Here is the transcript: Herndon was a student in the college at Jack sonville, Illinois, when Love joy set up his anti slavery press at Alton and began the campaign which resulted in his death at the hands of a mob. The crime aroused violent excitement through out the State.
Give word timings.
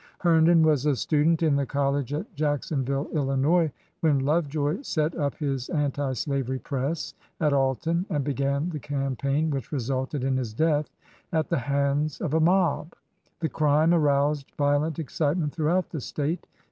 Herndon 0.21 0.63
was 0.63 0.87
a 0.87 0.95
student 0.95 1.43
in 1.43 1.55
the 1.57 1.65
college 1.67 2.11
at 2.11 2.33
Jack 2.33 2.61
sonville, 2.61 3.07
Illinois, 3.13 3.71
when 3.99 4.17
Love 4.25 4.49
joy 4.49 4.81
set 4.81 5.15
up 5.15 5.35
his 5.35 5.69
anti 5.69 6.13
slavery 6.13 6.57
press 6.57 7.13
at 7.39 7.53
Alton 7.53 8.07
and 8.09 8.23
began 8.23 8.71
the 8.71 8.79
campaign 8.79 9.51
which 9.51 9.71
resulted 9.71 10.23
in 10.23 10.37
his 10.37 10.55
death 10.55 10.89
at 11.31 11.49
the 11.49 11.59
hands 11.59 12.19
of 12.19 12.33
a 12.33 12.39
mob. 12.39 12.95
The 13.41 13.49
crime 13.49 13.93
aroused 13.93 14.51
violent 14.57 14.97
excitement 14.97 15.53
through 15.53 15.69
out 15.69 15.91
the 15.91 16.01
State. 16.01 16.47